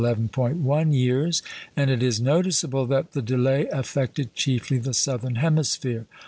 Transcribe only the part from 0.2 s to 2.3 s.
1 years; and it is